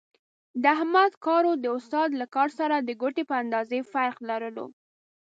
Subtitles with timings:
[0.61, 4.65] د احمد کارو د استاد له کار سره د ګوتې په اندازې فرق لرلو.